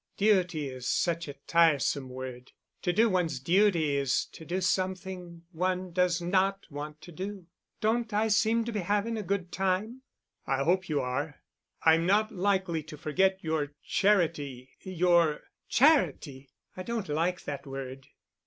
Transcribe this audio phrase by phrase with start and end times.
[0.17, 2.53] Duty is such a tiresome word.
[2.81, 7.45] To do one's duty is to do something one does not want to do.
[7.81, 10.01] Don't I seem to be having a good time?"
[10.47, 11.43] "I hope you are.
[11.85, 16.49] I'm not likely to forget your charity—your——" "Charity!
[16.75, 18.07] I don't like that word."